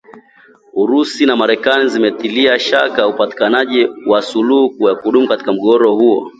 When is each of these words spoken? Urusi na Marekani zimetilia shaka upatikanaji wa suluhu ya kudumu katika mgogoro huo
Urusi 0.81 1.23
na 1.25 1.35
Marekani 1.35 1.87
zimetilia 1.89 2.59
shaka 2.59 3.07
upatikanaji 3.07 3.89
wa 4.09 4.21
suluhu 4.21 4.87
ya 4.89 4.95
kudumu 4.95 5.27
katika 5.27 5.53
mgogoro 5.53 5.95
huo 5.95 6.29